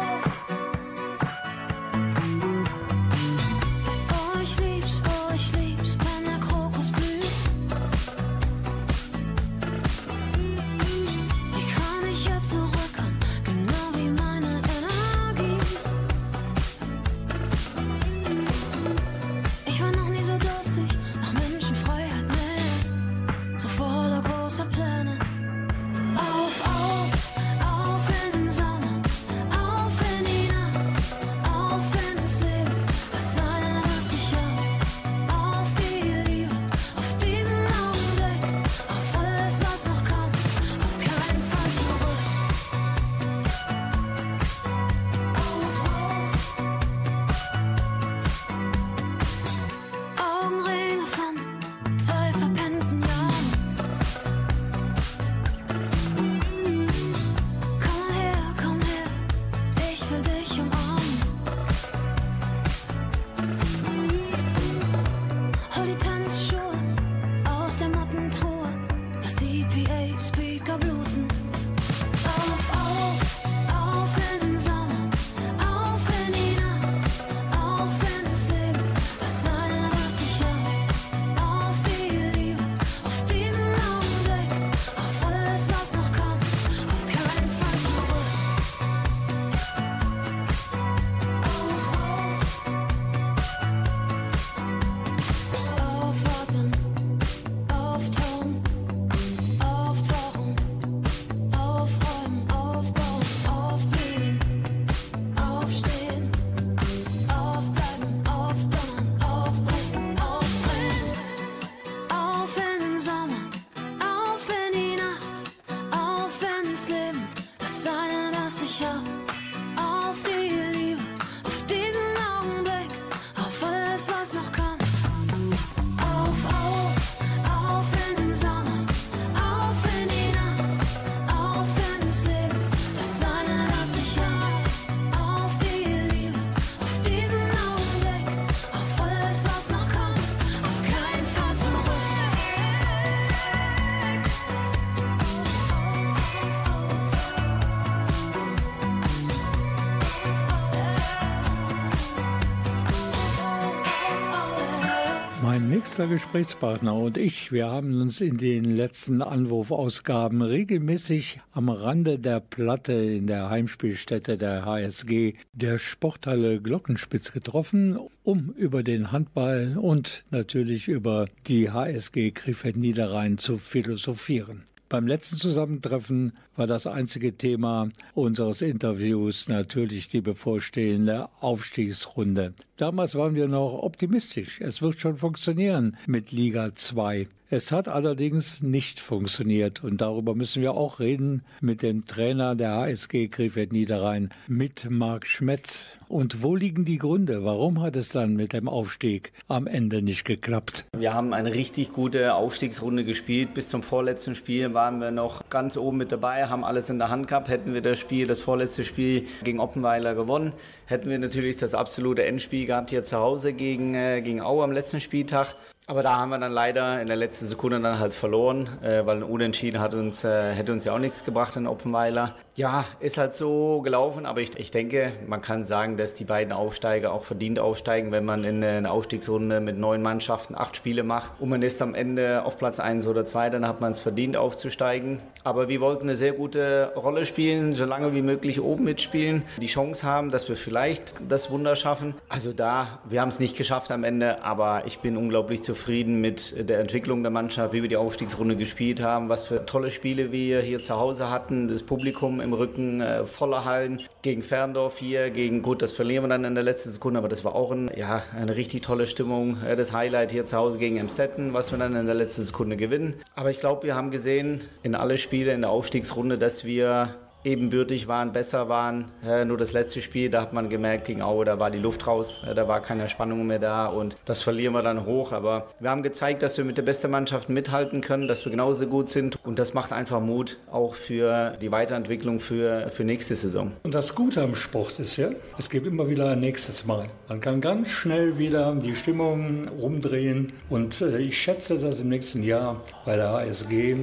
[155.82, 162.40] Nächster Gesprächspartner und ich, wir haben uns in den letzten Anwurfausgaben regelmäßig am Rande der
[162.40, 170.24] Platte in der Heimspielstätte der HSG, der Sporthalle Glockenspitz getroffen, um über den Handball und
[170.30, 174.66] natürlich über die HSG Krefeld Niederrhein zu philosophieren.
[174.88, 182.54] Beim letzten Zusammentreffen war das einzige Thema unseres Interviews natürlich die bevorstehende Aufstiegsrunde.
[182.82, 184.60] Damals waren wir noch optimistisch.
[184.60, 187.28] Es wird schon funktionieren mit Liga 2.
[187.54, 192.72] Es hat allerdings nicht funktioniert und darüber müssen wir auch reden mit dem Trainer der
[192.72, 196.00] HSG Krefeld Niederrhein, mit Marc Schmetz.
[196.08, 197.44] Und wo liegen die Gründe?
[197.44, 200.86] Warum hat es dann mit dem Aufstieg am Ende nicht geklappt?
[200.98, 203.54] Wir haben eine richtig gute Aufstiegsrunde gespielt.
[203.54, 207.10] Bis zum vorletzten Spiel waren wir noch ganz oben mit dabei, haben alles in der
[207.10, 207.50] Hand gehabt.
[207.50, 210.54] Hätten wir das Spiel, das vorletzte Spiel gegen Oppenweiler gewonnen,
[210.86, 214.72] hätten wir natürlich das absolute Endspiel gehabt hier zu Hause gegen, äh, gegen Au am
[214.72, 215.56] letzten Spieltag.
[215.88, 219.18] Aber da haben wir dann leider in der letzten Sekunde dann halt verloren, äh, weil
[219.18, 222.36] ein Unentschieden hat uns, äh, hätte uns ja auch nichts gebracht in Oppenweiler.
[222.54, 226.52] Ja, ist halt so gelaufen, aber ich, ich denke, man kann sagen, dass die beiden
[226.52, 231.32] Aufsteiger auch verdient aufsteigen, wenn man in einer Aufstiegsrunde mit neun Mannschaften acht Spiele macht
[231.40, 234.36] und man ist am Ende auf Platz eins oder zwei, dann hat man es verdient
[234.36, 235.20] aufzusteigen.
[235.46, 239.68] Aber wir wollten eine sehr gute Rolle spielen, so lange wie möglich oben mitspielen, die
[239.68, 242.16] Chance haben, dass wir vielleicht das Wunder schaffen.
[242.28, 246.68] Also da, wir haben es nicht geschafft am Ende, aber ich bin unglaublich zufrieden mit
[246.70, 250.60] der Entwicklung der Mannschaft, wie wir die Aufstiegsrunde gespielt haben, was für tolle Spiele wir
[250.60, 254.02] hier zu Hause hatten, das Publikum im Rücken, äh, voller Hallen.
[254.22, 257.44] Gegen Ferndorf hier, gegen, gut, das verlieren wir dann in der letzten Sekunde, aber das
[257.44, 259.62] war auch ein, ja, eine richtig tolle Stimmung.
[259.64, 262.78] Äh, das Highlight hier zu Hause gegen Emstetten, was wir dann in der letzten Sekunde
[262.78, 263.16] gewinnen.
[263.36, 268.08] Aber ich glaube, wir haben gesehen in alle Spiele in der Aufstiegsrunde, dass wir ebenbürtig
[268.08, 269.06] waren, besser waren.
[269.46, 272.42] Nur das letzte Spiel, da hat man gemerkt, gegen Aue, da war die Luft raus,
[272.44, 275.32] da war keine Spannung mehr da und das verlieren wir dann hoch.
[275.32, 278.88] Aber wir haben gezeigt, dass wir mit der besten Mannschaft mithalten können, dass wir genauso
[278.88, 283.72] gut sind und das macht einfach Mut auch für die Weiterentwicklung für, für nächste Saison.
[283.84, 287.08] Und das Gute am Sport ist ja, es gibt immer wieder ein nächstes Mal.
[287.28, 292.44] Man kann ganz schnell wieder die Stimmung rumdrehen und äh, ich schätze, dass im nächsten
[292.44, 293.96] Jahr bei der HSG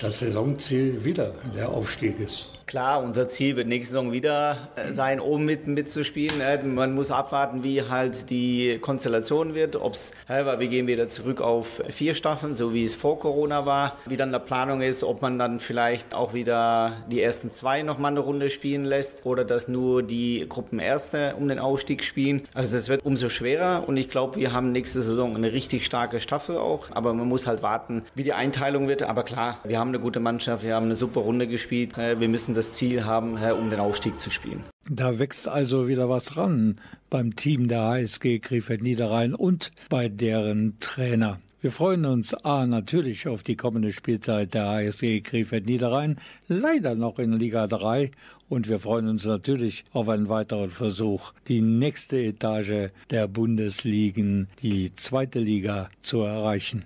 [0.00, 2.59] das Saisonziel wieder der Aufstieg ist.
[2.70, 6.40] Klar, unser Ziel wird nächste Saison wieder äh, sein, oben mit, mitzuspielen.
[6.40, 9.74] Äh, Man muss abwarten, wie halt die Konstellation wird.
[9.74, 13.66] Ob's, äh, weil wir gehen wieder zurück auf vier Staffeln, so wie es vor Corona
[13.66, 13.96] war.
[14.06, 17.98] Wie dann der Planung ist, ob man dann vielleicht auch wieder die ersten zwei noch
[17.98, 22.42] mal eine Runde spielen lässt oder dass nur die Gruppenerste um den Aufstieg spielen.
[22.54, 26.20] Also es wird umso schwerer und ich glaube, wir haben nächste Saison eine richtig starke
[26.20, 26.86] Staffel auch.
[26.92, 29.02] Aber man muss halt warten, wie die Einteilung wird.
[29.02, 31.96] Aber klar, wir haben eine gute Mannschaft, wir haben eine super Runde gespielt.
[31.96, 34.64] Wir müssen das Ziel haben, um den Aufstieg zu spielen.
[34.88, 36.76] Da wächst also wieder was ran
[37.10, 41.38] beim Team der HSG Krefeld Niederrhein und bei deren Trainer.
[41.62, 46.16] Wir freuen uns A natürlich auf die kommende Spielzeit der HSG Krefeld Niederrhein,
[46.48, 48.10] leider noch in Liga 3
[48.48, 54.94] und wir freuen uns natürlich auf einen weiteren Versuch, die nächste Etage der Bundesligen, die
[54.94, 56.82] zweite Liga, zu erreichen.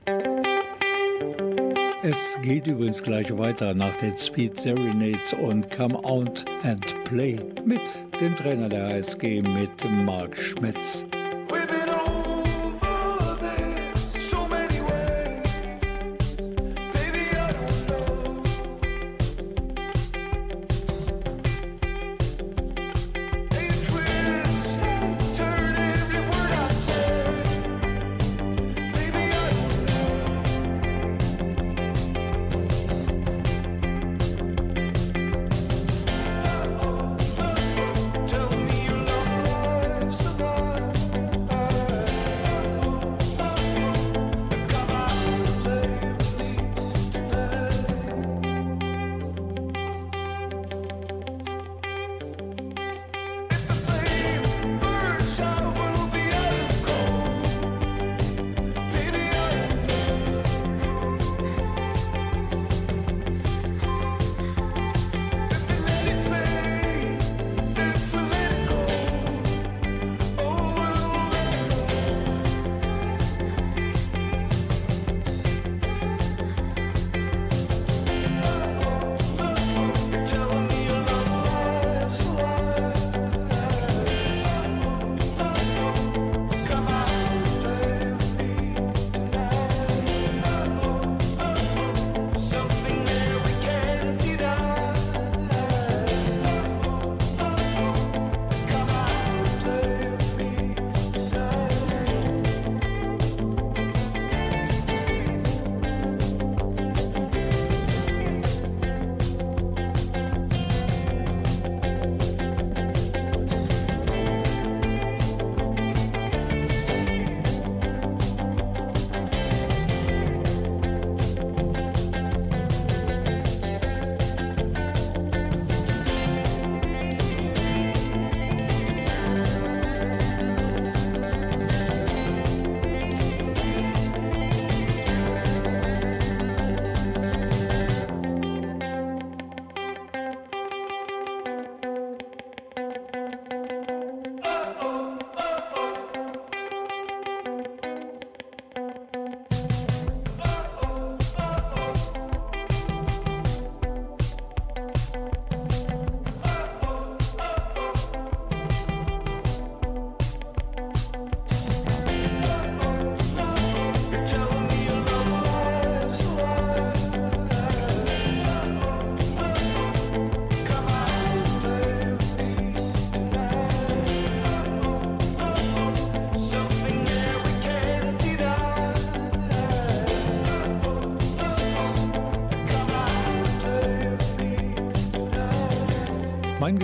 [2.07, 7.81] Es geht übrigens gleich weiter nach den Speed Serenades und Come Out and Play mit
[8.21, 11.07] dem Trainer der HSG, mit Marc Schmetz.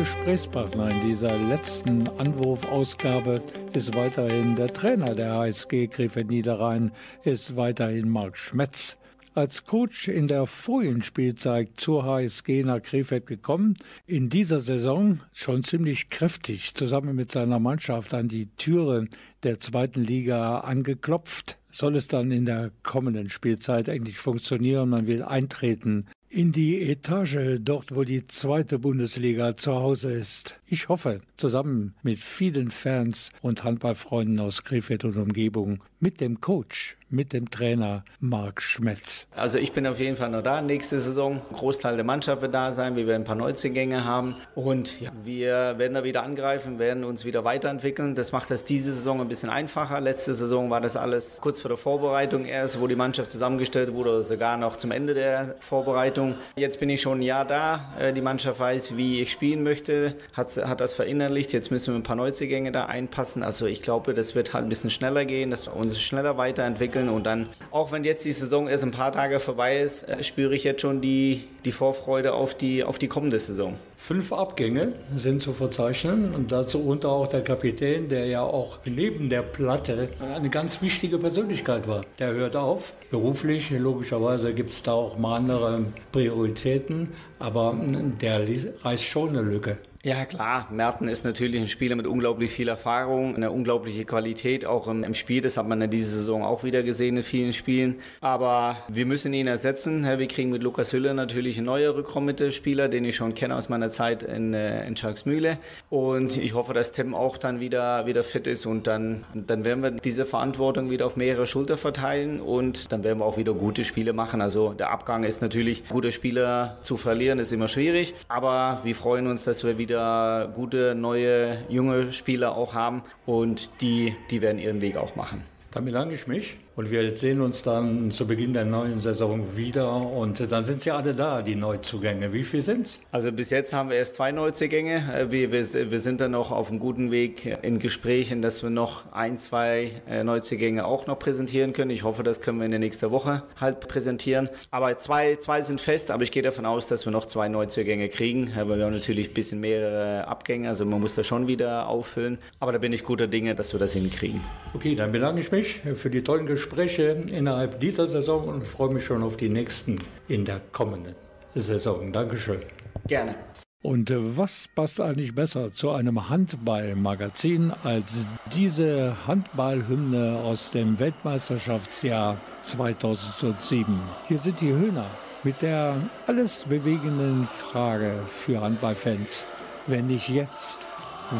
[0.01, 3.43] Gesprächspartner in dieser letzten Anwurfausgabe
[3.75, 6.93] ist weiterhin der Trainer der HSG Krefeld Niederrhein,
[7.23, 8.97] ist weiterhin Marc Schmetz.
[9.35, 13.75] Als Coach in der vorigen Spielzeit zur HSG nach Krefeld gekommen,
[14.07, 19.07] in dieser Saison schon ziemlich kräftig zusammen mit seiner Mannschaft an die Türe
[19.43, 21.59] der zweiten Liga angeklopft.
[21.71, 24.89] Soll es dann in der kommenden Spielzeit endlich funktionieren?
[24.89, 30.61] Man will eintreten in die Etage, dort wo die zweite Bundesliga zu Hause ist.
[30.67, 36.97] Ich hoffe, zusammen mit vielen Fans und Handballfreunden aus Krefeld und Umgebung, mit dem Coach,
[37.11, 39.27] mit dem Trainer Marc Schmetz.
[39.35, 41.43] Also ich bin auf jeden Fall noch da nächste Saison.
[41.51, 42.97] Ein Großteil der Mannschaft wird da sein.
[42.97, 47.25] Wir werden ein paar Neuzugänge haben und ja, wir werden da wieder angreifen, werden uns
[47.25, 48.15] wieder weiterentwickeln.
[48.15, 50.01] Das macht das diese Saison ein bisschen einfacher.
[50.01, 54.11] Letzte Saison war das alles kurz vor der Vorbereitung erst, wo die Mannschaft zusammengestellt wurde,
[54.11, 56.37] oder sogar noch zum Ende der Vorbereitung.
[56.57, 57.93] Jetzt bin ich schon ein Jahr da.
[57.99, 61.30] Äh, die Mannschaft weiß, wie ich spielen möchte, hat, hat das verinnerlicht.
[61.53, 63.43] Jetzt müssen wir ein paar Neuzugänge da einpassen.
[63.43, 67.09] Also ich glaube, das wird halt ein bisschen schneller gehen, dass wir uns schneller weiterentwickeln
[67.09, 70.55] und dann, auch wenn jetzt die Saison erst ein paar Tage vorbei ist, äh, spüre
[70.55, 73.75] ich jetzt schon die, die Vorfreude auf die, auf die kommende Saison.
[73.97, 79.29] Fünf Abgänge sind zu verzeichnen und dazu unter auch der Kapitän, der ja auch neben
[79.29, 82.05] der Platte eine ganz wichtige Persönlichkeit war.
[82.19, 82.95] Der hört auf.
[83.11, 87.77] Beruflich, logischerweise gibt es da auch mal andere Prioritäten, aber
[88.21, 88.47] der
[88.83, 89.77] reißt schon eine Lücke.
[90.03, 94.89] Ja klar, Merten ist natürlich ein Spieler mit unglaublich viel Erfahrung, eine unglaubliche Qualität auch
[94.89, 95.43] im, im, Spiel.
[95.43, 97.97] Das hat man in dieser Saison auch wieder gesehen in vielen Spielen.
[98.23, 100.03] Aber wir müssen ihn ersetzen.
[100.05, 103.91] Wir kriegen mit Lukas Hülle natürlich einen neuen Rückraummittelspieler, den ich schon kenne aus meiner
[103.91, 105.59] Zeit in, äh, in Schalksmühle.
[105.91, 109.83] Und ich hoffe, dass Tim auch dann wieder, wieder fit ist und dann, dann werden
[109.83, 113.85] wir diese Verantwortung wieder auf mehrere Schulter verteilen und dann werden wir auch wieder gute
[113.85, 114.41] Spiele machen.
[114.41, 118.15] Also der Abgang ist natürlich, gute Spieler zu verlieren, ist immer schwierig.
[118.29, 123.71] Aber wir freuen uns, dass wir wieder wieder gute, neue, junge Spieler auch haben und
[123.81, 125.43] die, die werden ihren Weg auch machen.
[125.73, 129.95] Dann bedanke ich mich und wir sehen uns dann zu Beginn der neuen Saison wieder.
[129.95, 132.33] Und dann sind sie alle da, die Neuzugänge.
[132.33, 133.01] Wie viel sind es?
[133.11, 135.05] Also bis jetzt haben wir erst zwei Neuzugänge.
[135.13, 138.71] Äh, wir, wir, wir sind dann noch auf einem guten Weg in Gesprächen, dass wir
[138.71, 141.91] noch ein, zwei äh, Neuzugänge auch noch präsentieren können.
[141.91, 144.49] Ich hoffe, das können wir in der nächsten Woche halt präsentieren.
[144.71, 148.09] Aber zwei, zwei sind fest, aber ich gehe davon aus, dass wir noch zwei Neuzugänge
[148.09, 148.53] kriegen.
[148.55, 152.39] Weil wir haben natürlich ein bisschen mehrere Abgänge, also man muss da schon wieder auffüllen.
[152.61, 154.41] Aber da bin ich guter Dinge, dass wir das hinkriegen.
[154.73, 156.60] Okay, dann bedanke ich mich für die tollen Gespräche.
[156.61, 159.99] Gespräche innerhalb dieser Saison und freue mich schon auf die nächsten
[160.29, 161.15] in der kommenden
[161.55, 162.13] Saison.
[162.13, 162.61] Dankeschön.
[163.07, 163.35] Gerne.
[163.83, 173.99] Und was passt eigentlich besser zu einem Handballmagazin als diese Handballhymne aus dem Weltmeisterschaftsjahr 2007?
[174.29, 175.07] Hier sind die Höhner
[175.43, 175.97] mit der
[176.27, 179.47] alles bewegenden Frage für Handballfans.
[179.87, 180.81] Wenn nicht jetzt,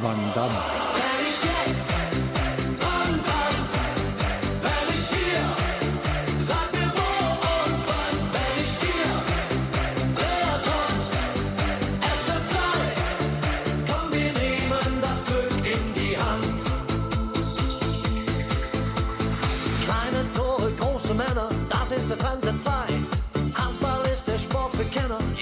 [0.01, 0.51] wann dann?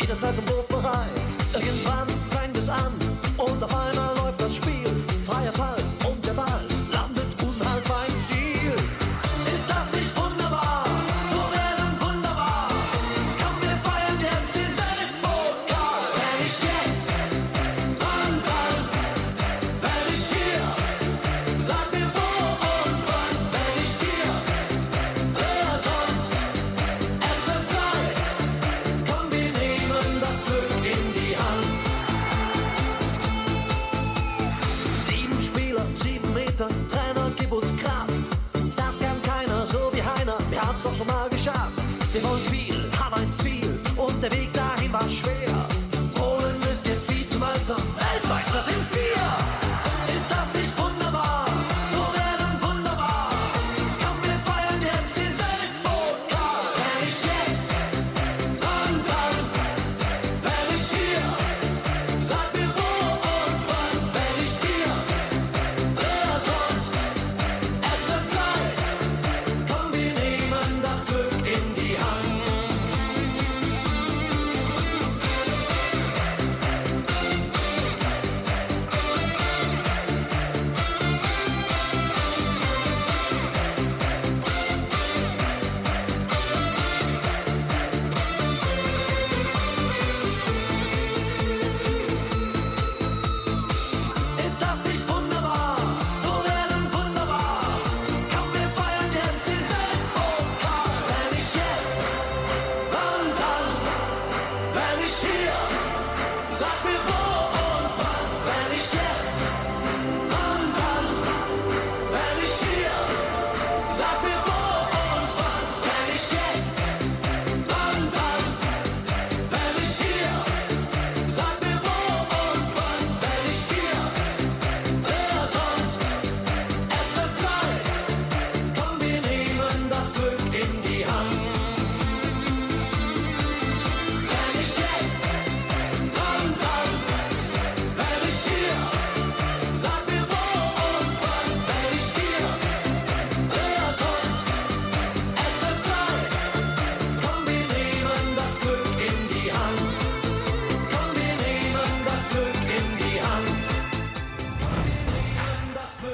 [0.08, 1.10] Jederzeit zum Wurf bereit.
[1.52, 2.97] Irgendwann fängt es an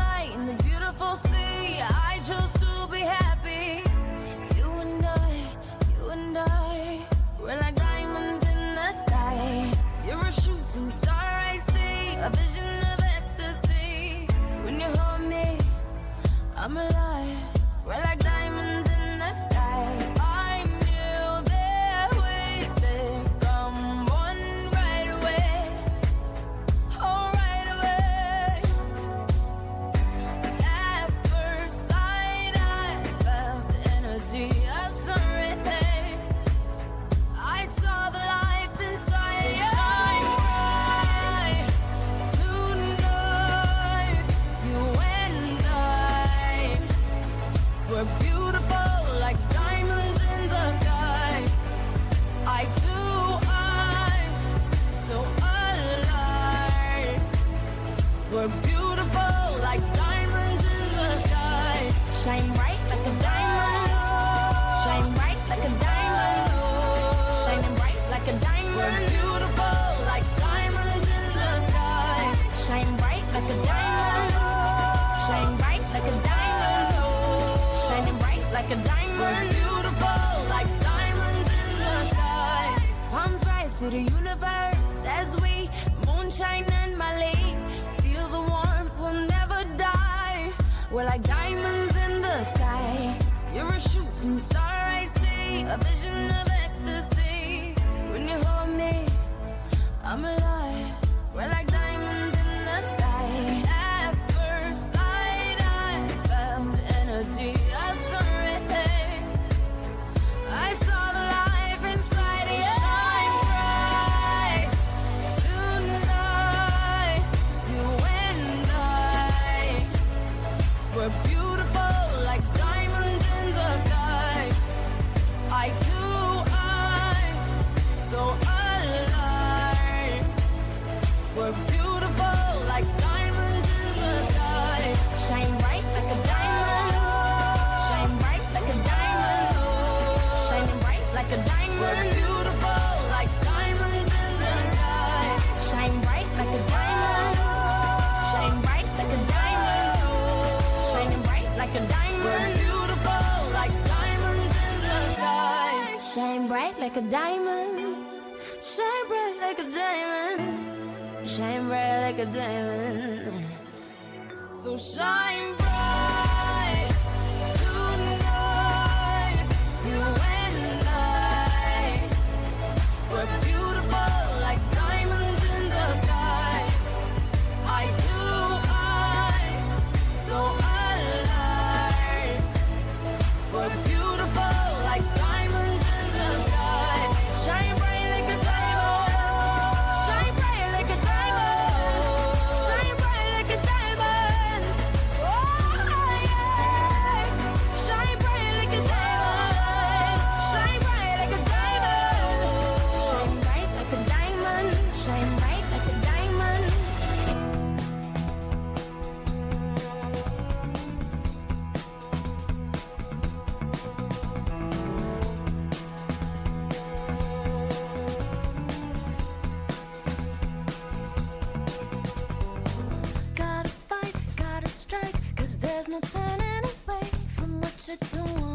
[225.89, 228.47] no turning away from what you don't